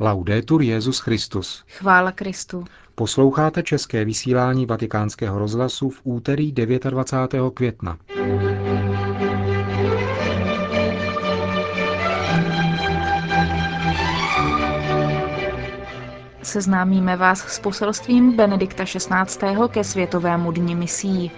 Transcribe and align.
Laudetur 0.00 0.62
Jezus 0.62 0.98
Christus. 0.98 1.64
Chvála 1.68 2.12
Kristu. 2.12 2.64
Posloucháte 2.94 3.62
české 3.62 4.04
vysílání 4.04 4.66
Vatikánského 4.66 5.38
rozhlasu 5.38 5.90
v 5.90 6.00
úterý 6.04 6.52
29. 6.52 7.54
května. 7.54 7.98
Seznámíme 16.42 17.16
vás 17.16 17.38
s 17.38 17.58
poselstvím 17.58 18.36
Benedikta 18.36 18.84
XVI. 18.84 19.56
ke 19.68 19.84
Světovému 19.84 20.52
dni 20.52 20.74
misí. 20.74 21.30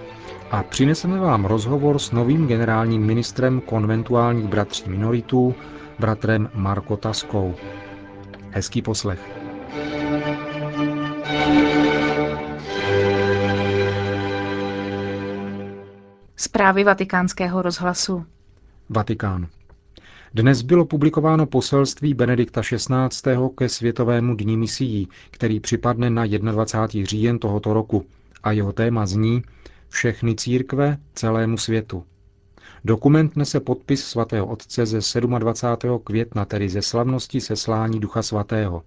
A 0.50 0.62
přineseme 0.62 1.18
vám 1.18 1.44
rozhovor 1.44 1.98
s 1.98 2.10
novým 2.10 2.46
generálním 2.46 3.06
ministrem 3.06 3.60
konventuálních 3.60 4.46
bratří 4.48 4.90
minoritů, 4.90 5.54
bratrem 5.98 6.50
Marko 6.54 6.96
Taskou. 6.96 7.54
Hezký 8.56 8.82
poslech. 8.82 9.20
Zprávy 16.36 16.84
vatikánského 16.84 17.62
rozhlasu. 17.62 18.24
Vatikán. 18.88 19.46
Dnes 20.34 20.62
bylo 20.62 20.84
publikováno 20.84 21.46
poselství 21.46 22.14
Benedikta 22.14 22.60
XVI. 22.62 23.36
ke 23.58 23.68
Světovému 23.68 24.34
dní 24.34 24.56
misií, 24.56 25.08
který 25.30 25.60
připadne 25.60 26.10
na 26.10 26.26
21. 26.26 27.06
říjen 27.06 27.38
tohoto 27.38 27.72
roku 27.74 28.06
a 28.42 28.52
jeho 28.52 28.72
téma 28.72 29.06
zní 29.06 29.42
Všechny 29.88 30.34
církve 30.34 30.98
celému 31.14 31.58
světu. 31.58 32.04
Dokument 32.84 33.36
nese 33.36 33.60
podpis 33.60 34.04
svatého 34.04 34.46
otce 34.46 34.86
ze 34.86 35.20
27. 35.20 35.98
května, 36.04 36.44
tedy 36.44 36.68
ze 36.68 36.82
slavnosti 36.82 37.40
seslání 37.40 38.00
Ducha 38.00 38.22
svatého. 38.22 38.82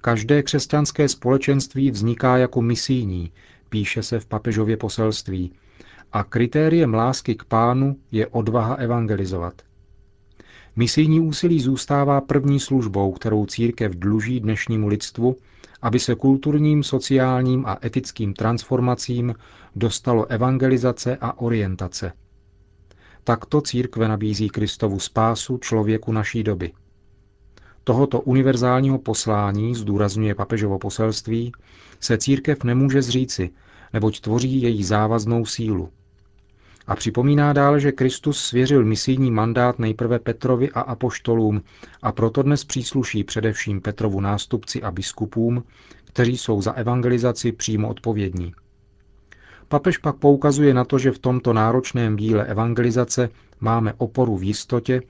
Každé 0.00 0.42
křesťanské 0.42 1.08
společenství 1.08 1.90
vzniká 1.90 2.36
jako 2.36 2.62
misijní, 2.62 3.32
píše 3.68 4.02
se 4.02 4.20
v 4.20 4.26
papežově 4.26 4.76
poselství, 4.76 5.52
a 6.12 6.24
kritériem 6.24 6.94
lásky 6.94 7.34
k 7.34 7.44
pánu 7.44 7.96
je 8.12 8.26
odvaha 8.26 8.74
evangelizovat. 8.74 9.62
Misijní 10.76 11.20
úsilí 11.20 11.60
zůstává 11.60 12.20
první 12.20 12.60
službou, 12.60 13.12
kterou 13.12 13.46
církev 13.46 13.92
dluží 13.92 14.40
dnešnímu 14.40 14.88
lidstvu, 14.88 15.36
aby 15.82 16.00
se 16.00 16.14
kulturním, 16.14 16.82
sociálním 16.82 17.66
a 17.66 17.78
etickým 17.84 18.34
transformacím 18.34 19.34
dostalo 19.76 20.26
evangelizace 20.26 21.16
a 21.20 21.38
orientace– 21.38 22.12
Takto 23.26 23.60
církve 23.60 24.08
nabízí 24.08 24.48
Kristovu 24.48 25.00
spásu 25.00 25.58
člověku 25.58 26.12
naší 26.12 26.42
doby. 26.42 26.72
Tohoto 27.84 28.20
univerzálního 28.20 28.98
poslání, 28.98 29.74
zdůrazňuje 29.74 30.34
papežovo 30.34 30.78
poselství, 30.78 31.52
se 32.00 32.18
církev 32.18 32.64
nemůže 32.64 33.02
zříci, 33.02 33.50
neboť 33.92 34.20
tvoří 34.20 34.62
její 34.62 34.84
závaznou 34.84 35.46
sílu. 35.46 35.88
A 36.86 36.96
připomíná 36.96 37.52
dále, 37.52 37.80
že 37.80 37.92
Kristus 37.92 38.40
svěřil 38.40 38.84
misijní 38.84 39.30
mandát 39.30 39.78
nejprve 39.78 40.18
Petrovi 40.18 40.70
a 40.70 40.80
apoštolům 40.80 41.62
a 42.02 42.12
proto 42.12 42.42
dnes 42.42 42.64
přísluší 42.64 43.24
především 43.24 43.80
Petrovu 43.80 44.20
nástupci 44.20 44.82
a 44.82 44.90
biskupům, 44.90 45.64
kteří 46.04 46.36
jsou 46.38 46.62
za 46.62 46.72
evangelizaci 46.72 47.52
přímo 47.52 47.88
odpovědní. 47.88 48.54
Papež 49.68 49.98
pak 49.98 50.16
poukazuje 50.16 50.74
na 50.74 50.84
to, 50.84 50.98
že 50.98 51.12
v 51.12 51.18
tomto 51.18 51.52
náročném 51.52 52.16
díle 52.16 52.44
evangelizace 52.46 53.28
máme 53.60 53.94
oporu 53.98 54.36
v 54.36 54.42
jistotě, 54.42 55.02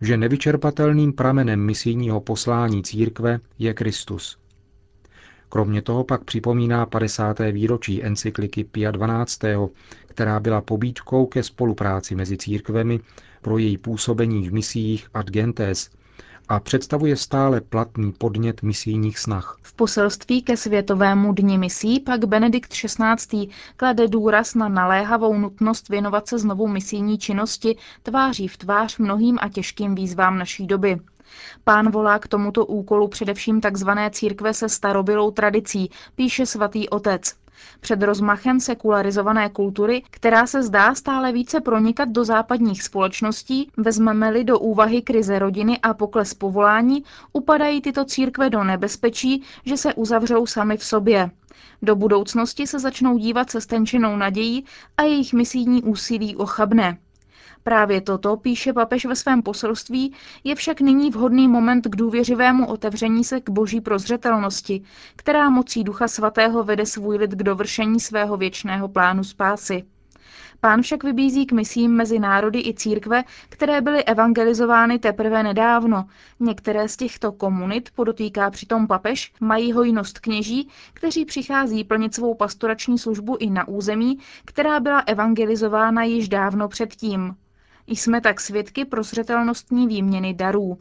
že 0.00 0.16
nevyčerpatelným 0.16 1.12
pramenem 1.12 1.60
misijního 1.60 2.20
poslání 2.20 2.82
církve 2.82 3.40
je 3.58 3.74
Kristus. 3.74 4.38
Kromě 5.48 5.82
toho 5.82 6.04
pak 6.04 6.24
připomíná 6.24 6.86
50. 6.86 7.38
výročí 7.52 8.04
encykliky 8.04 8.64
Pia 8.64 8.92
XII., 8.92 9.56
která 10.06 10.40
byla 10.40 10.60
pobídkou 10.60 11.26
ke 11.26 11.42
spolupráci 11.42 12.14
mezi 12.14 12.36
církvemi 12.36 13.00
pro 13.42 13.58
její 13.58 13.78
působení 13.78 14.48
v 14.48 14.52
misiích 14.52 15.08
ad 15.14 15.30
gentes 15.30 15.90
a 16.48 16.60
představuje 16.60 17.16
stále 17.16 17.60
platný 17.60 18.12
podnět 18.12 18.62
misijních 18.62 19.18
snah. 19.18 19.58
V 19.62 19.72
poselství 19.72 20.42
ke 20.42 20.56
Světovému 20.56 21.32
dni 21.32 21.58
misí 21.58 22.00
pak 22.00 22.24
Benedikt 22.24 22.72
XVI. 22.72 23.48
klade 23.76 24.08
důraz 24.08 24.54
na 24.54 24.68
naléhavou 24.68 25.38
nutnost 25.38 25.88
věnovat 25.88 26.28
se 26.28 26.38
znovu 26.38 26.68
misijní 26.68 27.18
činnosti 27.18 27.76
tváří 28.02 28.48
v 28.48 28.56
tvář 28.56 28.98
mnohým 28.98 29.38
a 29.40 29.48
těžkým 29.48 29.94
výzvám 29.94 30.38
naší 30.38 30.66
doby. 30.66 30.98
Pán 31.64 31.90
volá 31.90 32.18
k 32.18 32.28
tomuto 32.28 32.66
úkolu 32.66 33.08
především 33.08 33.60
tzv. 33.60 33.88
církve 34.10 34.54
se 34.54 34.68
starobylou 34.68 35.30
tradicí, 35.30 35.90
píše 36.14 36.46
svatý 36.46 36.88
otec. 36.88 37.34
Před 37.80 38.02
rozmachem 38.02 38.60
sekularizované 38.60 39.48
kultury, 39.48 40.02
která 40.10 40.46
se 40.46 40.62
zdá 40.62 40.94
stále 40.94 41.32
více 41.32 41.60
pronikat 41.60 42.08
do 42.08 42.24
západních 42.24 42.82
společností, 42.82 43.70
vezmeme-li 43.76 44.44
do 44.44 44.58
úvahy 44.58 45.02
krize 45.02 45.38
rodiny 45.38 45.78
a 45.78 45.94
pokles 45.94 46.34
povolání, 46.34 47.04
upadají 47.32 47.80
tyto 47.80 48.04
církve 48.04 48.50
do 48.50 48.64
nebezpečí, 48.64 49.42
že 49.64 49.76
se 49.76 49.94
uzavřou 49.94 50.46
sami 50.46 50.76
v 50.76 50.84
sobě. 50.84 51.30
Do 51.82 51.96
budoucnosti 51.96 52.66
se 52.66 52.78
začnou 52.78 53.18
dívat 53.18 53.50
se 53.50 53.60
stenčenou 53.60 54.16
nadějí 54.16 54.64
a 54.96 55.02
jejich 55.02 55.32
misijní 55.32 55.82
úsilí 55.82 56.36
ochabne. 56.36 56.98
Právě 57.68 58.00
toto, 58.00 58.36
píše 58.36 58.72
papež 58.72 59.04
ve 59.04 59.16
svém 59.16 59.42
poselství, 59.42 60.14
je 60.44 60.54
však 60.54 60.80
nyní 60.80 61.10
vhodný 61.10 61.48
moment 61.48 61.86
k 61.86 61.96
důvěřivému 61.96 62.66
otevření 62.66 63.24
se 63.24 63.40
k 63.40 63.50
boží 63.50 63.80
prozřetelnosti, 63.80 64.82
která 65.16 65.50
mocí 65.50 65.84
Ducha 65.84 66.08
Svatého 66.08 66.64
vede 66.64 66.86
svůj 66.86 67.16
lid 67.16 67.30
k 67.30 67.42
dovršení 67.42 68.00
svého 68.00 68.36
věčného 68.36 68.88
plánu 68.88 69.24
spásy. 69.24 69.84
Pán 70.60 70.82
však 70.82 71.04
vybízí 71.04 71.46
k 71.46 71.52
misím 71.52 71.92
mezi 71.92 72.18
národy 72.18 72.60
i 72.60 72.74
církve, 72.74 73.24
které 73.48 73.80
byly 73.80 74.04
evangelizovány 74.04 74.98
teprve 74.98 75.42
nedávno. 75.42 76.04
Některé 76.40 76.88
z 76.88 76.96
těchto 76.96 77.32
komunit, 77.32 77.90
podotýká 77.94 78.50
přitom 78.50 78.86
papež, 78.86 79.32
mají 79.40 79.72
hojnost 79.72 80.18
kněží, 80.18 80.68
kteří 80.92 81.24
přichází 81.24 81.84
plnit 81.84 82.14
svou 82.14 82.34
pastorační 82.34 82.98
službu 82.98 83.36
i 83.40 83.50
na 83.50 83.68
území, 83.68 84.18
která 84.44 84.80
byla 84.80 85.00
evangelizována 85.00 86.02
již 86.02 86.28
dávno 86.28 86.68
předtím. 86.68 87.34
Jsme 87.90 88.20
tak 88.20 88.40
svědky 88.40 88.84
prozřetelnostní 88.84 89.86
výměny 89.86 90.34
darů. 90.34 90.78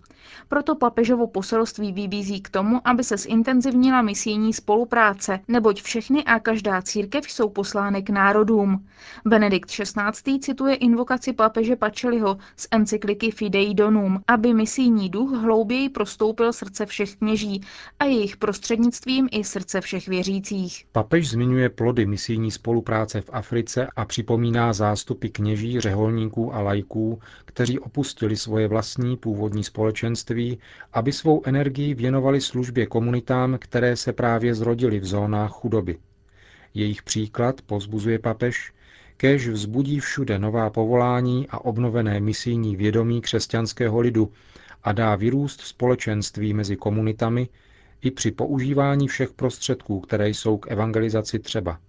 Proto 0.47 0.75
papežovo 0.75 1.28
poselství 1.28 1.94
vybízí 1.94 2.41
k 2.41 2.50
tomu, 2.50 2.81
aby 2.88 3.03
se 3.03 3.18
zintenzivnila 3.18 4.01
misijní 4.01 4.53
spolupráce, 4.53 5.40
neboť 5.47 5.81
všechny 5.81 6.23
a 6.23 6.40
každá 6.40 6.81
církev 6.81 7.31
jsou 7.31 7.50
poslány 7.50 8.03
k 8.03 8.09
národům. 8.09 8.88
Benedikt 9.25 9.69
XVI. 9.69 10.40
cituje 10.40 10.75
invokaci 10.75 11.34
papeže 11.34 11.75
Pačeliho 11.75 12.38
z 12.56 12.68
encykliky 12.72 13.31
Fidei 13.31 13.74
Donum, 13.74 14.19
aby 14.28 14.53
misijní 14.53 15.09
duch 15.09 15.31
hlouběji 15.31 15.89
prostoupil 15.89 16.53
srdce 16.53 16.85
všech 16.85 17.16
kněží 17.16 17.62
a 18.00 18.06
jejich 18.06 18.38
prostřednictvím 18.38 19.28
i 19.31 19.44
srdce 19.44 19.81
všech 19.81 20.07
věřících. 20.07 20.85
Papež 20.91 21.29
zmiňuje 21.29 21.69
plody 21.69 22.06
misijní 22.06 22.51
spolupráce 22.51 23.22
v 23.22 23.29
Africe 23.34 23.88
a 23.95 24.06
připomíná 24.06 24.74
zástupy 24.74 25.28
kněží, 25.28 25.79
řeholníků 25.79 26.56
a 26.56 26.62
lajků 26.62 26.97
uprchlíků, 26.97 27.19
kteří 27.46 27.80
opustili 27.80 28.38
svoje 28.38 28.68
vlastní 28.68 29.18
původní 29.18 29.63
společenství, 29.63 30.59
aby 30.94 31.12
svou 31.12 31.41
energii 31.46 31.94
věnovali 31.94 32.41
službě 32.41 32.85
komunitám, 32.85 33.58
které 33.59 33.96
se 33.96 34.13
právě 34.13 34.56
zrodily 34.56 35.00
v 35.00 35.06
zónách 35.06 35.52
chudoby. 35.52 35.97
Jejich 36.74 37.03
příklad, 37.03 37.62
pozbuzuje 37.62 38.19
papež, 38.19 38.74
kež 39.18 39.47
vzbudí 39.47 40.00
všude 40.00 40.40
nová 40.40 40.69
povolání 40.69 41.47
a 41.50 41.66
obnovené 41.66 42.19
misijní 42.19 42.75
vědomí 42.75 43.22
křesťanského 43.22 44.00
lidu 44.00 44.31
a 44.84 44.91
dá 44.91 45.16
vyrůst 45.16 45.62
společenství 45.62 46.53
mezi 46.53 46.75
komunitami 46.75 47.50
i 48.02 48.12
při 48.12 48.31
používání 48.31 49.07
všech 49.07 49.33
prostředků, 49.33 50.00
které 50.00 50.30
jsou 50.30 50.57
k 50.57 50.72
evangelizaci 50.72 51.39
třeba. 51.39 51.80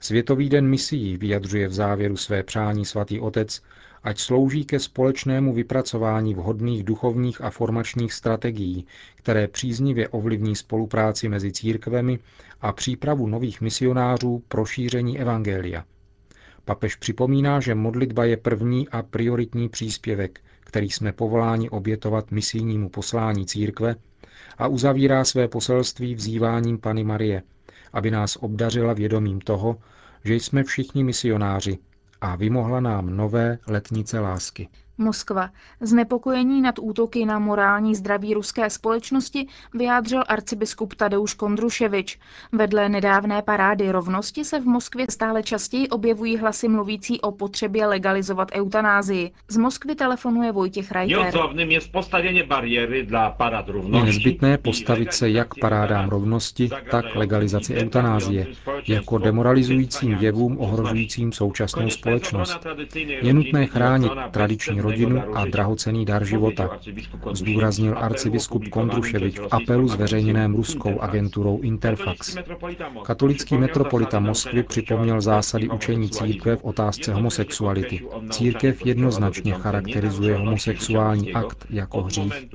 Světový 0.00 0.48
den 0.48 0.66
misií 0.66 1.16
vyjadřuje 1.16 1.68
v 1.68 1.72
závěru 1.72 2.16
své 2.16 2.42
přání 2.42 2.84
svatý 2.84 3.20
otec 3.20 3.62
ať 4.04 4.18
slouží 4.18 4.64
ke 4.64 4.80
společnému 4.80 5.52
vypracování 5.54 6.34
vhodných 6.34 6.84
duchovních 6.84 7.40
a 7.40 7.50
formačních 7.50 8.12
strategií, 8.12 8.86
které 9.14 9.48
příznivě 9.48 10.08
ovlivní 10.08 10.56
spolupráci 10.56 11.28
mezi 11.28 11.52
církvemi 11.52 12.18
a 12.60 12.72
přípravu 12.72 13.26
nových 13.26 13.60
misionářů 13.60 14.42
pro 14.48 14.64
šíření 14.64 15.20
evangelia. 15.20 15.84
Papež 16.64 16.96
připomíná, 16.96 17.60
že 17.60 17.74
modlitba 17.74 18.24
je 18.24 18.36
první 18.36 18.88
a 18.88 19.02
prioritní 19.02 19.68
příspěvek, 19.68 20.40
který 20.60 20.90
jsme 20.90 21.12
povoláni 21.12 21.70
obětovat 21.70 22.30
misijnímu 22.30 22.88
poslání 22.88 23.46
církve 23.46 23.96
a 24.58 24.68
uzavírá 24.68 25.24
své 25.24 25.48
poselství 25.48 26.14
vzýváním 26.14 26.78
Pany 26.78 27.04
Marie, 27.04 27.42
aby 27.92 28.10
nás 28.10 28.36
obdařila 28.40 28.92
vědomím 28.92 29.40
toho, 29.40 29.76
že 30.24 30.34
jsme 30.34 30.64
všichni 30.64 31.04
misionáři 31.04 31.78
a 32.24 32.36
vymohla 32.36 32.80
nám 32.80 33.16
nové 33.16 33.58
letnice 33.66 34.20
lásky. 34.20 34.68
Moskva. 34.98 35.50
Znepokojení 35.80 36.62
nad 36.62 36.74
útoky 36.78 37.24
na 37.24 37.38
morální 37.38 37.94
zdraví 37.94 38.34
ruské 38.34 38.70
společnosti 38.70 39.46
vyjádřil 39.74 40.24
arcibiskup 40.28 40.94
Tadeuš 40.94 41.34
Kondruševič. 41.34 42.18
Vedle 42.52 42.88
nedávné 42.88 43.42
parády 43.42 43.90
rovnosti 43.92 44.44
se 44.44 44.60
v 44.60 44.64
Moskvě 44.64 45.06
stále 45.10 45.42
častěji 45.42 45.88
objevují 45.88 46.36
hlasy 46.36 46.68
mluvící 46.68 47.20
o 47.20 47.32
potřebě 47.32 47.86
legalizovat 47.86 48.48
eutanázii. 48.54 49.30
Z 49.48 49.56
Moskvy 49.56 49.94
telefonuje 49.94 50.52
Vojtěch 50.52 50.92
Reiter. 50.92 51.32
je 51.68 51.80
postavení 51.92 52.42
bariéry 52.42 53.06
dla 53.06 53.30
parad 53.30 53.68
rovnosti. 53.68 53.98
Je 53.98 54.04
nezbytné 54.04 54.58
postavit 54.58 55.12
se 55.12 55.30
jak 55.30 55.48
parádám 55.60 56.08
rovnosti, 56.08 56.70
tak 56.90 57.14
legalizaci 57.14 57.74
eutanázie, 57.74 58.46
jako 58.88 59.18
demoralizujícím 59.18 60.12
jevům 60.20 60.60
ohrožujícím 60.60 61.32
současnou 61.32 61.90
společnost. 61.90 62.66
Je 63.22 63.34
nutné 63.34 63.66
chránit 63.66 64.12
tradiční 64.30 64.80
rodinu 64.84 65.36
a 65.36 65.44
drahocený 65.44 66.04
dar 66.04 66.24
života, 66.24 66.78
zdůraznil 67.32 67.94
arcibiskup 67.98 68.68
Kondruševič 68.68 69.38
v 69.38 69.48
apelu 69.50 69.88
zveřejněném 69.88 70.54
ruskou 70.54 71.00
agenturou 71.00 71.60
Interfax. 71.60 72.36
Katolický 73.04 73.56
metropolita 73.56 74.20
Moskvy 74.20 74.62
připomněl 74.62 75.20
zásady 75.20 75.68
učení 75.68 76.10
církve 76.10 76.56
v 76.56 76.64
otázce 76.64 77.14
homosexuality. 77.14 78.00
Církev 78.30 78.86
jednoznačně 78.86 79.52
charakterizuje 79.52 80.36
homosexuální 80.36 81.32
akt 81.32 81.66
jako 81.70 82.02
hřích, 82.02 82.48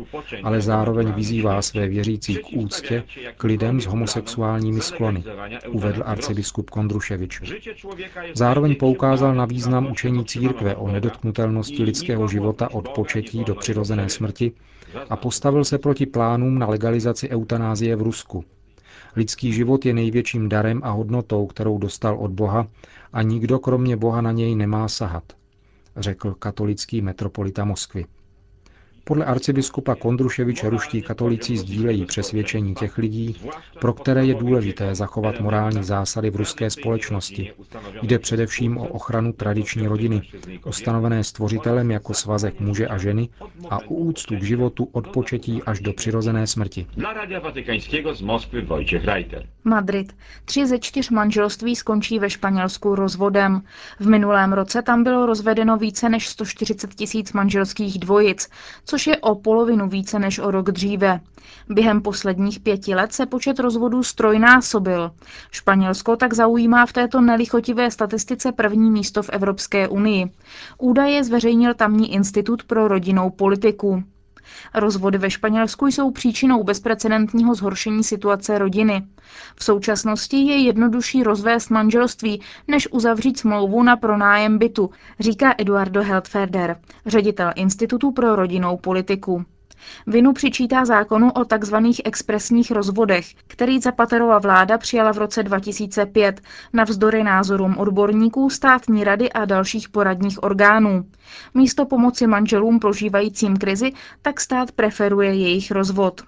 ale 0.44 0.62
zároveň 0.62 1.12
vyzývá 1.12 1.62
své 1.62 1.88
věřící 1.88 2.36
k 2.36 2.48
úctě 2.54 3.04
k 3.38 3.44
lidem 3.44 3.82
s 3.82 3.86
homosexuálními 3.86 4.82
sklony, 4.82 5.24
uvedl 5.68 6.04
arcibiskup 6.06 6.70
Kondruševič. 6.70 7.42
Zároveň 8.34 8.76
poukázal 8.76 9.36
na 9.36 9.46
význam 9.46 9.92
učení 9.92 10.26
církve 10.26 10.76
o 10.76 10.88
nedotknutelnosti 10.92 11.84
lidského 11.84 12.19
lidského 12.20 12.28
života 12.28 12.74
od 12.74 12.90
početí 12.90 13.44
do 13.44 13.56
přirozené 13.56 14.10
smrti 14.10 14.52
a 15.10 15.16
postavil 15.16 15.64
se 15.66 15.78
proti 15.78 16.06
plánům 16.06 16.60
na 16.60 16.68
legalizaci 16.68 17.30
eutanázie 17.30 17.96
v 17.96 18.02
Rusku. 18.02 18.44
Lidský 19.16 19.54
život 19.54 19.86
je 19.86 19.94
největším 19.94 20.50
darem 20.50 20.82
a 20.84 20.90
hodnotou, 20.90 21.48
kterou 21.48 21.78
dostal 21.78 22.18
od 22.20 22.32
Boha 22.32 22.68
a 23.14 23.22
nikdo 23.22 23.60
kromě 23.60 23.98
Boha 23.98 24.22
na 24.22 24.32
něj 24.32 24.56
nemá 24.56 24.88
sahat, 24.88 25.24
řekl 25.98 26.36
katolický 26.40 27.02
metropolita 27.02 27.66
Moskvy. 27.66 28.06
Podle 29.10 29.26
arcibiskupa 29.26 29.96
Kondruševiče 29.96 30.70
ruští 30.70 31.02
katolíci 31.02 31.58
sdílejí 31.58 32.06
přesvědčení 32.06 32.76
těch 32.76 32.98
lidí, 32.98 33.36
pro 33.80 33.94
které 33.94 34.26
je 34.26 34.34
důležité 34.36 34.96
zachovat 34.96 35.40
morální 35.40 35.84
zásady 35.84 36.30
v 36.30 36.36
ruské 36.36 36.70
společnosti. 36.70 37.54
Jde 38.02 38.20
především 38.20 38.78
o 38.78 38.88
ochranu 38.88 39.34
tradiční 39.34 39.88
rodiny, 39.88 40.22
ustanovené 40.66 41.24
stvořitelem 41.24 41.92
jako 41.92 42.14
svazek 42.14 42.60
muže 42.60 42.88
a 42.88 42.98
ženy 42.98 43.30
a 43.70 43.78
o 43.80 43.94
úctu 43.94 44.36
k 44.36 44.44
životu 44.44 44.90
od 44.92 45.08
početí 45.08 45.64
až 45.64 45.80
do 45.80 45.94
přirozené 45.94 46.48
smrti. 46.48 46.88
Madrid. 49.64 50.16
Tři 50.46 50.68
ze 50.68 50.80
čtyř 50.80 51.10
manželství 51.10 51.76
skončí 51.76 52.20
ve 52.20 52.30
Španělsku 52.30 52.96
rozvodem. 52.96 53.62
V 54.00 54.08
minulém 54.08 54.54
roce 54.54 54.82
tam 54.82 55.04
bylo 55.04 55.26
rozvedeno 55.26 55.78
více 55.78 56.10
než 56.10 56.28
140 56.28 56.96
tisíc 56.96 57.34
manželských 57.34 58.00
dvojic, 58.00 58.50
což 58.86 58.99
je 59.08 59.18
o 59.18 59.36
polovinu 59.36 59.90
více 59.90 60.20
než 60.20 60.40
o 60.40 60.52
rok 60.52 60.72
dříve. 60.72 61.20
Během 61.70 62.02
posledních 62.02 62.60
pěti 62.60 62.96
let 62.96 63.14
se 63.14 63.26
počet 63.26 63.60
rozvodů 63.60 64.04
strojnásobil. 64.04 65.12
Španělsko 65.52 66.16
tak 66.16 66.34
zaujímá 66.34 66.86
v 66.86 66.94
této 66.94 67.22
nelichotivé 67.22 67.92
statistice 67.92 68.52
první 68.52 68.92
místo 68.92 69.24
v 69.24 69.30
Evropské 69.30 69.88
unii. 69.88 70.32
Údaje 70.78 71.24
zveřejnil 71.24 71.74
tamní 71.74 72.14
Institut 72.14 72.64
pro 72.64 72.88
rodinnou 72.88 73.30
politiku. 73.30 74.04
Rozvody 74.74 75.18
ve 75.18 75.30
Španělsku 75.30 75.88
jsou 75.88 76.12
příčinou 76.12 76.64
bezprecedentního 76.64 77.56
zhoršení 77.56 78.04
situace 78.04 78.58
rodiny. 78.58 79.08
V 79.56 79.64
současnosti 79.64 80.38
je 80.38 80.58
jednodušší 80.58 81.24
rozvést 81.24 81.70
manželství, 81.70 82.42
než 82.68 82.88
uzavřít 82.92 83.40
smlouvu 83.40 83.84
na 83.84 83.98
pronájem 83.98 84.58
bytu, 84.58 84.90
říká 85.20 85.56
Eduardo 85.58 86.04
Heltferder, 86.04 86.80
ředitel 87.06 87.52
Institutu 87.56 88.12
pro 88.12 88.36
rodinnou 88.36 88.78
politiku. 88.78 89.46
Vinu 90.08 90.34
přičítá 90.34 90.86
zákonu 90.86 91.32
o 91.32 91.46
tzv. 91.46 91.76
expresních 92.06 92.72
rozvodech, 92.72 93.26
který 93.48 93.80
Zapaterova 93.80 94.40
vláda 94.40 94.78
přijala 94.78 95.12
v 95.14 95.18
roce 95.18 95.44
2005 95.44 96.42
navzdory 96.74 97.24
názorům 97.24 97.78
odborníků, 97.78 98.50
státní 98.50 99.04
rady 99.04 99.32
a 99.32 99.46
dalších 99.46 99.90
poradních 99.90 100.44
orgánů. 100.44 101.06
Místo 101.54 101.86
pomoci 101.86 102.28
manželům 102.28 102.80
prožívajícím 102.80 103.58
krizi 103.58 103.92
tak 104.22 104.42
stát 104.42 104.72
preferuje 104.72 105.34
jejich 105.34 105.72
rozvod. 105.72 106.22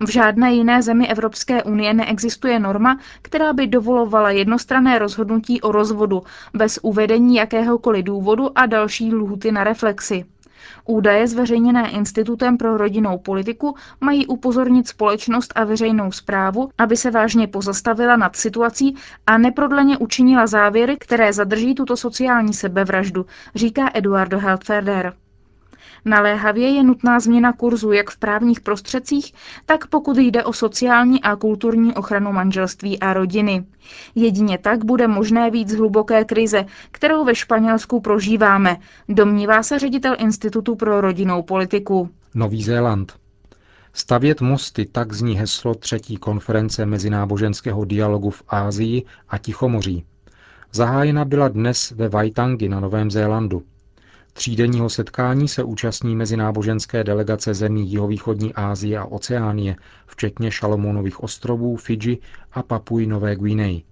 V 0.00 0.08
žádné 0.10 0.52
jiné 0.52 0.82
zemi 0.82 1.08
Evropské 1.08 1.62
unie 1.62 1.94
neexistuje 1.94 2.58
norma, 2.58 2.98
která 3.22 3.52
by 3.52 3.66
dovolovala 3.66 4.30
jednostranné 4.30 4.98
rozhodnutí 4.98 5.60
o 5.60 5.72
rozvodu 5.72 6.22
bez 6.54 6.78
uvedení 6.82 7.36
jakéhokoliv 7.36 8.04
důvodu 8.04 8.58
a 8.58 8.66
další 8.66 9.14
lhuty 9.14 9.52
na 9.52 9.64
reflexi. 9.64 10.24
Údaje 10.84 11.26
zveřejněné 11.28 11.90
Institutem 11.90 12.56
pro 12.56 12.76
rodinnou 12.76 13.18
politiku 13.18 13.74
mají 14.00 14.26
upozornit 14.26 14.88
společnost 14.88 15.52
a 15.54 15.64
veřejnou 15.64 16.12
zprávu, 16.12 16.70
aby 16.78 16.96
se 16.96 17.10
vážně 17.10 17.46
pozastavila 17.46 18.16
nad 18.16 18.36
situací 18.36 18.96
a 19.26 19.38
neprodleně 19.38 19.98
učinila 19.98 20.46
závěry, 20.46 20.96
které 20.96 21.32
zadrží 21.32 21.74
tuto 21.74 21.96
sociální 21.96 22.54
sebevraždu, 22.54 23.26
říká 23.54 23.90
Eduardo 23.94 24.38
Heltferder. 24.38 25.12
Naléhavě 26.04 26.68
je 26.68 26.82
nutná 26.82 27.20
změna 27.20 27.52
kurzu 27.52 27.92
jak 27.92 28.10
v 28.10 28.18
právních 28.18 28.60
prostředcích, 28.60 29.32
tak 29.66 29.86
pokud 29.86 30.18
jde 30.18 30.44
o 30.44 30.52
sociální 30.52 31.22
a 31.22 31.36
kulturní 31.36 31.94
ochranu 31.94 32.32
manželství 32.32 33.00
a 33.00 33.12
rodiny. 33.12 33.64
Jedině 34.14 34.58
tak 34.58 34.84
bude 34.84 35.08
možné 35.08 35.50
víc 35.50 35.74
hluboké 35.74 36.24
krize, 36.24 36.64
kterou 36.90 37.24
ve 37.24 37.34
Španělsku 37.34 38.00
prožíváme, 38.00 38.76
domnívá 39.08 39.62
se 39.62 39.78
ředitel 39.78 40.16
Institutu 40.18 40.74
pro 40.74 41.00
rodinnou 41.00 41.42
politiku. 41.42 42.08
Nový 42.34 42.62
Zéland. 42.62 43.12
Stavět 43.92 44.40
mosty, 44.40 44.86
tak 44.86 45.12
zní 45.12 45.34
heslo 45.34 45.74
třetí 45.74 46.16
konference 46.16 46.86
mezináboženského 46.86 47.84
dialogu 47.84 48.30
v 48.30 48.42
Ázii 48.48 49.02
a 49.28 49.38
Tichomoří. 49.38 50.04
Zahájena 50.72 51.24
byla 51.24 51.48
dnes 51.48 51.90
ve 51.90 52.08
Vaitangi 52.08 52.68
na 52.68 52.80
Novém 52.80 53.10
Zélandu. 53.10 53.62
Třídenního 54.40 54.88
setkání 54.88 55.48
se 55.48 55.64
účastní 55.64 56.16
mezináboženské 56.16 57.04
delegace 57.04 57.54
zemí 57.54 57.90
jihovýchodní 57.90 58.54
Asie 58.54 58.98
a 58.98 59.04
Oceánie, 59.04 59.76
včetně 60.06 60.50
Šalomonových 60.50 61.22
ostrovů, 61.22 61.76
Fidži 61.76 62.18
a 62.52 62.62
Papuji 62.62 63.06
Nové 63.06 63.36
Guinei. 63.36 63.82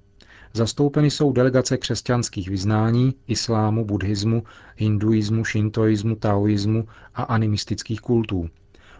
Zastoupeny 0.52 1.11
jsou 1.11 1.32
delegace 1.32 1.76
křesťanských 1.76 2.49
vyznání, 2.49 3.14
islámu, 3.26 3.84
buddhismu, 3.84 4.42
hinduismu, 4.76 5.44
šintoismu, 5.44 6.16
taoismu 6.16 6.88
a 7.14 7.22
animistických 7.22 8.00
kultů. 8.00 8.49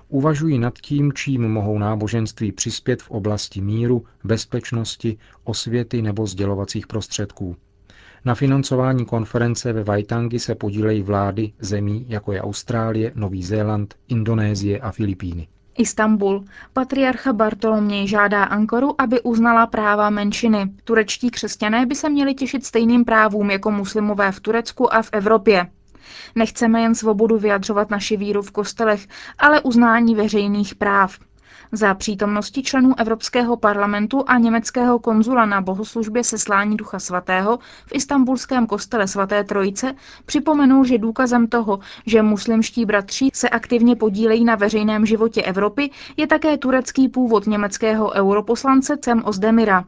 Uvažují 0.09 0.59
nad 0.59 0.79
tím, 0.79 1.13
čím 1.13 1.49
mohou 1.49 1.79
náboženství 1.79 2.53
přispět 2.53 3.03
v 3.03 3.11
oblasti 3.11 3.61
míru, 3.61 4.05
bezpečnosti, 4.25 5.19
osvěty 5.45 6.03
nebo 6.03 6.27
sdělovacích 6.27 6.87
prostředků. 6.87 7.57
Na 8.25 8.35
financování 8.35 9.05
konference 9.05 9.73
ve 9.73 9.85
Vajtangi 9.85 10.39
se 10.39 10.55
podílejí 10.55 11.03
vlády 11.03 11.53
zemí, 11.59 12.07
jako 12.09 12.33
je 12.33 12.43
Austrálie, 12.43 13.13
Nový 13.15 13.43
Zéland, 13.43 13.95
Indonésie 14.09 14.81
a 14.81 14.91
Filipíny. 14.91 15.49
Istanbul. 15.79 16.45
Patriarcha 16.73 17.33
Bartoloměj 17.33 18.07
žádá 18.07 18.45
Ankoru, 18.45 19.01
aby 19.01 19.21
uznala 19.21 19.67
práva 19.67 20.11
menšiny. 20.11 20.71
Turečtí 20.85 21.31
křesťané 21.31 21.87
by 21.87 21.95
se 21.95 22.09
měli 22.09 22.35
těšit 22.35 22.67
stejným 22.67 23.05
právům 23.05 23.51
jako 23.51 23.71
muslimové 23.71 24.33
v 24.33 24.41
Turecku 24.41 24.95
a 24.95 25.03
v 25.03 25.09
Evropě. 25.13 25.67
Nechceme 26.35 26.81
jen 26.81 26.95
svobodu 26.95 27.39
vyjadřovat 27.39 27.91
naši 27.91 28.17
víru 28.17 28.43
v 28.43 28.51
kostelech, 28.51 29.07
ale 29.39 29.61
uznání 29.61 30.15
veřejných 30.15 30.75
práv. 30.75 31.19
Za 31.73 31.95
přítomnosti 31.95 32.63
členů 32.63 32.95
Evropského 32.99 33.57
parlamentu 33.57 34.25
a 34.27 34.39
německého 34.39 34.99
konzula 34.99 35.47
na 35.47 35.61
bohoslužbě 35.61 36.25
seslání 36.25 36.77
Ducha 36.77 36.99
Svatého 36.99 37.59
v 37.87 37.93
istambulském 37.95 38.67
kostele 38.67 39.09
svaté 39.09 39.45
Trojice 39.45 39.95
připomenul, 40.27 40.85
že 40.85 40.99
důkazem 40.99 41.47
toho, 41.47 41.79
že 42.07 42.23
muslimští 42.23 42.85
bratři 42.85 43.29
se 43.35 43.49
aktivně 43.49 43.97
podílejí 43.97 44.45
na 44.45 44.55
veřejném 44.57 45.07
životě 45.07 45.43
Evropy, 45.43 45.91
je 46.17 46.27
také 46.27 46.59
turecký 46.59 47.09
původ 47.09 47.47
německého 47.47 48.11
europoslance 48.13 48.97
Cem 48.97 49.23
Ozdemira. 49.25 49.85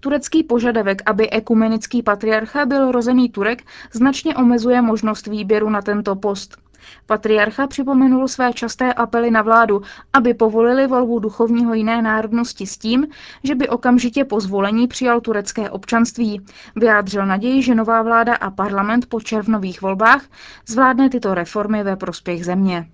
Turecký 0.00 0.42
požadavek, 0.42 1.02
aby 1.06 1.30
ekumenický 1.30 2.02
patriarcha 2.02 2.66
byl 2.66 2.92
rozený 2.92 3.28
Turek, 3.30 3.62
značně 3.92 4.36
omezuje 4.36 4.82
možnost 4.82 5.26
výběru 5.26 5.70
na 5.70 5.82
tento 5.82 6.16
post. 6.16 6.63
Patriarcha 7.06 7.66
připomenul 7.66 8.28
své 8.28 8.52
časté 8.52 8.92
apely 8.92 9.30
na 9.30 9.42
vládu, 9.42 9.82
aby 10.12 10.34
povolili 10.34 10.86
volbu 10.86 11.18
duchovního 11.18 11.74
jiné 11.74 12.02
národnosti 12.02 12.66
s 12.66 12.78
tím, 12.78 13.06
že 13.44 13.54
by 13.54 13.68
okamžitě 13.68 14.24
po 14.24 14.40
zvolení 14.40 14.88
přijal 14.88 15.20
turecké 15.20 15.70
občanství. 15.70 16.40
Vyjádřil 16.76 17.26
naději, 17.26 17.62
že 17.62 17.74
nová 17.74 18.02
vláda 18.02 18.34
a 18.34 18.50
parlament 18.50 19.06
po 19.06 19.20
červnových 19.20 19.82
volbách 19.82 20.22
zvládne 20.66 21.10
tyto 21.10 21.34
reformy 21.34 21.82
ve 21.82 21.96
prospěch 21.96 22.44
země. 22.44 22.86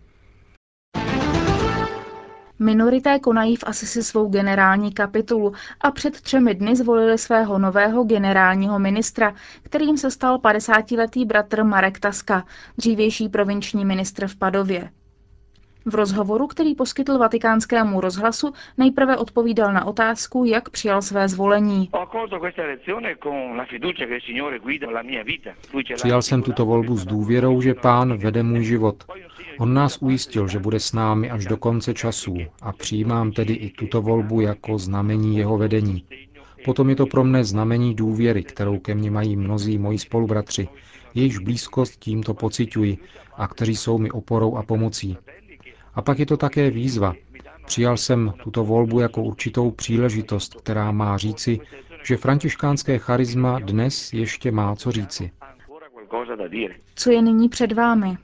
Minorité 2.62 3.18
konají 3.18 3.56
v 3.56 3.64
Asisi 3.66 4.02
svou 4.02 4.28
generální 4.28 4.92
kapitulu 4.92 5.52
a 5.80 5.90
před 5.90 6.20
třemi 6.20 6.54
dny 6.54 6.76
zvolili 6.76 7.18
svého 7.18 7.58
nového 7.58 8.04
generálního 8.04 8.78
ministra, 8.78 9.34
kterým 9.62 9.96
se 9.96 10.10
stal 10.10 10.38
50-letý 10.38 11.24
bratr 11.24 11.64
Marek 11.64 12.00
Taska, 12.00 12.44
dřívější 12.78 13.28
provinční 13.28 13.84
ministr 13.84 14.26
v 14.28 14.36
Padově. 14.36 14.90
V 15.86 15.94
rozhovoru, 15.94 16.46
který 16.46 16.74
poskytl 16.74 17.18
vatikánskému 17.18 18.00
rozhlasu, 18.00 18.52
nejprve 18.78 19.16
odpovídal 19.16 19.72
na 19.72 19.84
otázku, 19.84 20.44
jak 20.44 20.70
přijal 20.70 21.02
své 21.02 21.28
zvolení. 21.28 21.90
Přijal 25.94 26.22
jsem 26.22 26.42
tuto 26.42 26.66
volbu 26.66 26.96
s 26.96 27.04
důvěrou, 27.06 27.60
že 27.60 27.74
pán 27.74 28.16
vede 28.18 28.42
můj 28.42 28.64
život. 28.64 29.04
On 29.58 29.74
nás 29.74 29.98
ujistil, 30.02 30.48
že 30.48 30.58
bude 30.58 30.80
s 30.80 30.92
námi 30.92 31.30
až 31.30 31.46
do 31.46 31.56
konce 31.56 31.94
časů 31.94 32.36
a 32.62 32.72
přijímám 32.72 33.32
tedy 33.32 33.52
i 33.54 33.70
tuto 33.70 34.02
volbu 34.02 34.40
jako 34.40 34.78
znamení 34.78 35.36
jeho 35.36 35.58
vedení. 35.58 36.04
Potom 36.64 36.90
je 36.90 36.96
to 36.96 37.06
pro 37.06 37.24
mne 37.24 37.44
znamení 37.44 37.94
důvěry, 37.94 38.42
kterou 38.42 38.78
ke 38.78 38.94
mně 38.94 39.10
mají 39.10 39.36
mnozí 39.36 39.78
moji 39.78 39.98
spolubratři, 39.98 40.68
jejichž 41.14 41.38
blízkost 41.38 41.98
tímto 42.00 42.34
pociťuji 42.34 42.98
a 43.36 43.48
kteří 43.48 43.76
jsou 43.76 43.98
mi 43.98 44.10
oporou 44.10 44.56
a 44.56 44.62
pomocí. 44.62 45.16
A 45.94 46.02
pak 46.02 46.18
je 46.18 46.26
to 46.26 46.36
také 46.36 46.70
výzva. 46.70 47.14
Přijal 47.66 47.96
jsem 47.96 48.32
tuto 48.42 48.64
volbu 48.64 49.00
jako 49.00 49.22
určitou 49.22 49.70
příležitost, 49.70 50.54
která 50.54 50.92
má 50.92 51.18
říci, 51.18 51.60
že 52.04 52.16
františkánské 52.16 52.98
charisma 52.98 53.58
dnes 53.58 54.12
ještě 54.12 54.50
má 54.50 54.76
co 54.76 54.92
říci. 54.92 55.30
Co 56.94 57.10
je 57.10 57.22
nyní 57.22 57.48
před 57.48 57.72
vámi? 57.72 58.18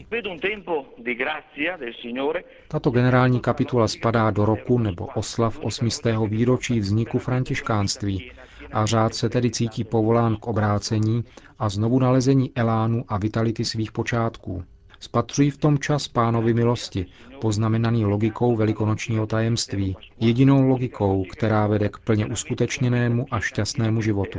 Tato 2.69 2.91
generální 2.91 3.41
kapitula 3.41 3.89
spadá 3.89 4.31
do 4.31 4.45
roku 4.45 4.79
nebo 4.79 5.07
oslav 5.07 5.59
800. 5.63 6.05
výročí 6.29 6.81
vzniku 6.81 7.19
františkánství 7.19 8.33
a 8.73 8.87
řád 8.87 9.15
se 9.15 9.29
tedy 9.29 9.51
cítí 9.51 9.85
povolán 9.85 10.37
k 10.37 10.47
obrácení 10.47 11.25
a 11.59 11.69
znovu 11.69 11.99
nalezení 11.99 12.53
elánu 12.55 13.05
a 13.09 13.19
vitality 13.19 13.65
svých 13.65 13.93
počátků. 13.93 14.65
Spatřují 15.01 15.51
v 15.51 15.57
tom 15.57 15.79
čas 15.79 16.09
pánovi 16.09 16.55
milosti, 16.55 17.07
poznamenaný 17.41 18.05
logikou 18.05 18.57
velikonočního 18.57 19.27
tajemství, 19.27 19.97
jedinou 20.21 20.63
logikou, 20.69 21.25
která 21.25 21.67
vede 21.67 21.89
k 21.89 21.99
plně 21.99 22.27
uskutečněnému 22.27 23.27
a 23.31 23.41
šťastnému 23.41 24.01
životu. 24.01 24.39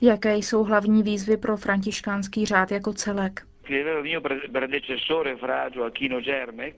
Jaké 0.00 0.36
jsou 0.36 0.64
hlavní 0.64 1.02
výzvy 1.02 1.36
pro 1.36 1.56
františkánský 1.56 2.46
řád 2.46 2.72
jako 2.72 2.92
celek? 2.92 3.42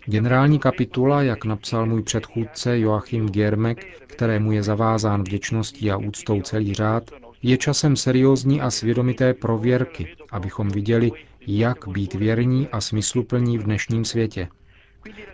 Generální 0.04 0.58
kapitula, 0.58 1.22
jak 1.22 1.44
napsal 1.44 1.86
můj 1.86 2.02
předchůdce 2.02 2.78
Joachim 2.78 3.28
Giermek, 3.28 4.00
kterému 4.06 4.52
je 4.52 4.62
zavázán 4.62 5.20
vděčností 5.20 5.90
a 5.90 5.96
úctou 5.96 6.42
celý 6.42 6.74
řád, 6.74 7.10
je 7.42 7.58
časem 7.58 7.96
seriózní 7.96 8.60
a 8.60 8.70
svědomité 8.70 9.34
prověrky, 9.34 10.16
abychom 10.30 10.68
viděli, 10.68 11.10
jak 11.46 11.88
být 11.88 12.14
věrní 12.14 12.68
a 12.68 12.80
smysluplní 12.80 13.58
v 13.58 13.62
dnešním 13.62 14.04
světě. 14.04 14.48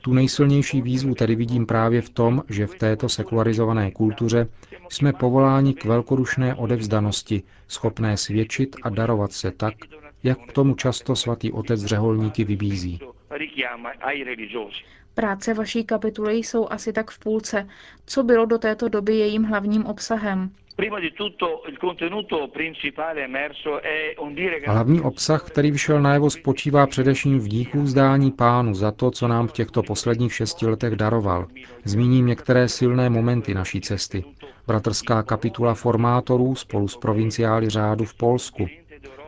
Tu 0.02 0.12
nejsilnější 0.14 0.82
výzvu 0.82 1.14
tedy 1.14 1.34
vidím 1.34 1.66
právě 1.66 2.02
v 2.02 2.10
tom, 2.10 2.42
že 2.48 2.66
v 2.66 2.74
této 2.74 3.08
sekularizované 3.08 3.90
kultuře 3.90 4.48
jsme 4.88 5.12
povoláni 5.12 5.74
k 5.74 5.84
velkorušné 5.84 6.54
odevzdanosti, 6.54 7.42
schopné 7.68 8.16
svědčit 8.16 8.76
a 8.82 8.88
darovat 8.90 9.32
se 9.32 9.50
tak, 9.50 9.74
jak 10.22 10.38
k 10.48 10.52
tomu 10.52 10.74
často 10.74 11.16
svatý 11.16 11.52
otec 11.52 11.84
řeholníky 11.84 12.44
vybízí. 12.44 13.00
Práce 15.14 15.54
vaší 15.54 15.84
kapituly 15.84 16.32
jsou 16.34 16.68
asi 16.68 16.92
tak 16.92 17.10
v 17.10 17.18
půlce. 17.18 17.68
Co 18.06 18.22
bylo 18.22 18.46
do 18.46 18.58
této 18.58 18.88
doby 18.88 19.16
jejím 19.16 19.44
hlavním 19.44 19.86
obsahem? 19.86 20.50
Hlavní 24.66 25.00
obsah, 25.00 25.42
který 25.50 25.70
vyšel 25.70 26.02
najevo, 26.02 26.30
spočívá 26.30 26.86
především 26.86 27.38
v 27.38 27.48
díku 27.48 27.82
vzdání 27.82 28.30
pánu 28.30 28.74
za 28.74 28.92
to, 28.92 29.10
co 29.10 29.28
nám 29.28 29.48
v 29.48 29.52
těchto 29.52 29.82
posledních 29.82 30.34
šesti 30.34 30.66
letech 30.66 30.96
daroval. 30.96 31.46
Zmíním 31.84 32.26
některé 32.26 32.68
silné 32.68 33.10
momenty 33.10 33.54
naší 33.54 33.80
cesty. 33.80 34.24
Bratrská 34.66 35.22
kapitula 35.22 35.74
formátorů 35.74 36.54
spolu 36.54 36.88
s 36.88 36.96
provinciály 36.96 37.68
řádu 37.70 38.04
v 38.04 38.14
Polsku, 38.14 38.66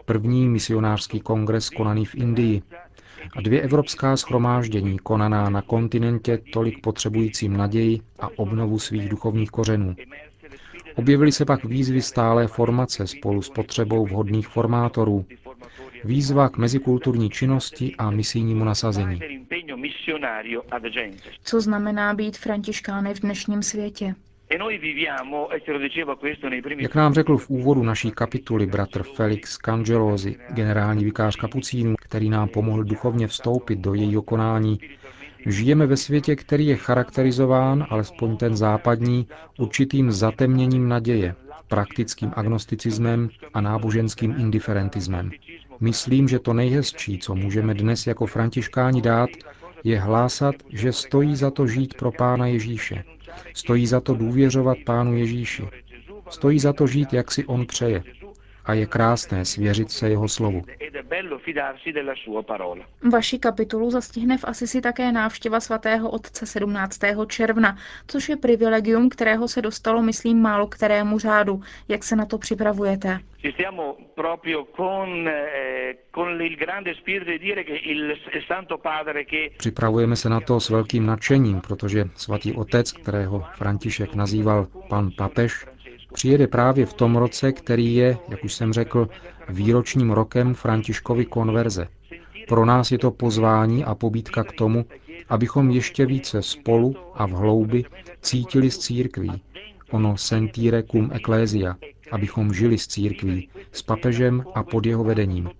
první 0.04 0.49
misionářský 0.49 1.21
kongres 1.21 1.71
konaný 1.71 2.04
v 2.04 2.14
Indii 2.14 2.62
a 3.37 3.40
dvě 3.40 3.61
evropská 3.61 4.16
schromáždění 4.16 4.99
konaná 4.99 5.50
na 5.50 5.62
kontinentě 5.62 6.38
tolik 6.52 6.80
potřebujícím 6.80 7.57
naději 7.57 8.00
a 8.21 8.28
obnovu 8.37 8.78
svých 8.78 9.09
duchovních 9.09 9.50
kořenů. 9.50 9.95
Objevily 11.00 11.33
se 11.33 11.45
pak 11.45 11.64
výzvy 11.64 12.02
stálé 12.02 12.47
formace 12.47 13.07
spolu 13.07 13.42
s 13.42 13.50
potřebou 13.50 14.07
vhodných 14.07 14.49
formátorů, 14.49 15.26
výzva 16.04 16.49
k 16.49 16.57
mezikulturní 16.57 17.30
činnosti 17.30 17.95
a 17.99 18.11
misijnímu 18.11 18.64
nasazení. 18.64 19.21
Co 21.45 21.61
znamená 21.61 22.14
být 22.14 22.37
františkány 22.37 23.14
v 23.14 23.21
dnešním 23.21 23.62
světě? 23.62 24.14
Jak 26.78 26.95
nám 26.95 27.14
řekl 27.14 27.37
v 27.38 27.50
úvodu 27.50 27.83
naší 27.83 28.11
kapituly 28.11 28.66
bratr 28.66 29.02
Felix 29.02 29.57
Cangelosi, 29.57 30.37
generální 30.50 31.04
vikář 31.04 31.37
kapucínů, 31.37 31.95
který 32.00 32.30
nám 32.30 32.49
pomohl 32.49 32.85
duchovně 32.85 33.26
vstoupit 33.26 33.78
do 33.78 33.95
jejího 33.95 34.23
konání, 34.23 34.78
Žijeme 35.47 35.87
ve 35.87 35.97
světě, 35.97 36.37
který 36.37 36.66
je 36.66 36.76
charakterizován, 36.76 37.87
alespoň 37.90 38.37
ten 38.37 38.56
západní, 38.56 39.26
určitým 39.59 40.12
zatemněním 40.12 40.88
naděje, 40.88 41.35
praktickým 41.68 42.32
agnosticismem 42.37 43.28
a 43.54 43.61
náboženským 43.61 44.35
indiferentismem. 44.38 45.30
Myslím, 45.80 46.28
že 46.28 46.38
to 46.38 46.52
nejhezčí, 46.52 47.18
co 47.18 47.35
můžeme 47.35 47.75
dnes 47.75 48.06
jako 48.06 48.26
františkáni 48.26 49.02
dát, 49.02 49.30
je 49.85 50.00
hlásat, 50.00 50.54
že 50.68 50.92
stojí 50.92 51.37
za 51.37 51.50
to 51.50 51.66
žít 51.66 51.94
pro 51.94 52.12
Pána 52.12 52.47
Ježíše. 52.47 53.04
Stojí 53.54 53.87
za 53.87 54.00
to 54.00 54.14
důvěřovat 54.14 54.78
Pánu 54.87 55.16
Ježíši. 55.16 55.64
Stojí 56.30 56.59
za 56.59 56.73
to 56.73 56.87
žít, 56.87 57.12
jak 57.12 57.32
si 57.32 57.44
On 57.44 57.66
přeje 57.66 58.02
a 58.64 58.75
je 58.75 58.87
krásné 58.87 59.45
svěřit 59.45 59.90
se 59.90 60.09
jeho 60.09 60.29
slovu. 60.29 60.62
Vaši 63.12 63.38
kapitulu 63.38 63.90
zastihne 63.90 64.38
v 64.38 64.45
Asisi 64.45 64.81
také 64.81 65.12
návštěva 65.12 65.61
svatého 65.61 66.11
otce 66.11 66.47
17. 66.47 66.99
června, 67.29 67.76
což 68.07 68.29
je 68.29 68.37
privilegium, 68.37 69.09
kterého 69.09 69.49
se 69.49 69.62
dostalo, 69.62 70.02
myslím, 70.02 70.43
málo 70.43 70.67
kterému 70.67 71.19
řádu. 71.19 71.61
Jak 71.88 72.05
se 72.05 72.17
na 72.17 72.26
to 72.26 72.38
připravujete? 72.38 73.19
Připravujeme 79.59 80.17
se 80.17 80.29
na 80.29 80.40
to 80.40 80.61
s 80.61 80.71
velkým 80.71 81.07
nadšením, 81.07 81.61
protože 81.61 82.05
svatý 82.14 82.52
otec, 82.52 82.93
kterého 82.93 83.45
František 83.57 84.14
nazýval 84.14 84.67
pan 84.88 85.11
papež, 85.17 85.67
přijede 86.12 86.47
právě 86.47 86.87
v 86.87 86.93
tom 86.93 87.17
roce, 87.17 87.52
který 87.52 87.95
je, 87.95 88.19
jak 88.29 88.45
už 88.45 88.55
jsem 88.55 88.73
řekl, 88.73 89.09
výročním 89.49 90.11
rokem 90.11 90.55
Františkovy 90.55 91.25
konverze. 91.25 91.88
Pro 92.49 92.64
nás 92.64 92.93
je 92.93 92.99
to 92.99 93.11
pozvání 93.11 93.85
a 93.85 93.95
pobídka 93.95 94.45
k 94.45 94.52
tomu, 94.52 94.85
abychom 95.29 95.71
ještě 95.71 96.07
více 96.07 96.43
spolu 96.43 96.97
a 97.14 97.26
v 97.26 97.31
hloubi 97.31 97.85
cítili 98.23 98.71
s 98.71 98.79
církví, 98.79 99.43
ono 99.90 100.17
sentire 100.17 100.83
cum 100.83 101.11
ecclesia, 101.12 101.76
abychom 102.12 102.55
žili 102.55 102.79
s 102.79 102.87
církví, 102.87 103.49
s 103.73 103.83
papežem 103.83 104.45
a 104.55 104.62
pod 104.62 104.87
jeho 104.87 105.05
vedením. 105.05 105.50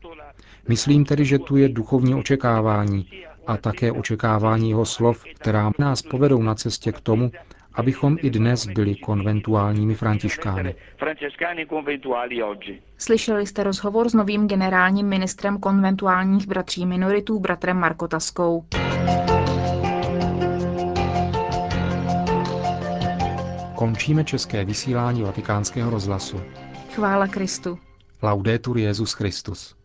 Myslím 0.69 1.05
tedy, 1.05 1.25
že 1.25 1.39
tu 1.39 1.57
je 1.57 1.69
duchovní 1.69 2.15
očekávání 2.15 3.07
a 3.47 3.57
také 3.57 3.93
očekávání 3.93 4.71
jeho 4.71 4.87
slov, 4.87 5.25
která 5.41 5.71
nás 5.79 6.03
povedou 6.03 6.43
na 6.43 6.55
cestě 6.55 6.93
k 6.93 7.01
tomu, 7.01 7.31
abychom 7.81 8.17
i 8.23 8.31
dnes 8.31 8.67
byli 8.67 8.95
konventuálními 8.95 9.95
františkány. 9.95 10.75
Slyšeli 12.99 13.47
jste 13.47 13.63
rozhovor 13.63 14.09
s 14.09 14.15
novým 14.15 14.49
generálním 14.49 15.07
ministrem 15.07 15.59
konventuálních 15.59 16.47
bratří 16.47 16.87
minoritů, 16.87 17.41
bratrem 17.41 17.77
Markotaskou. 17.77 18.65
Končíme 23.75 24.25
české 24.25 24.65
vysílání 24.65 25.23
vatikánského 25.23 25.91
rozhlasu. 25.91 26.41
Chvála 26.95 27.27
Kristu. 27.27 27.79
Laudetur 28.23 28.79
Jezus 28.79 29.13
Christus. 29.13 29.80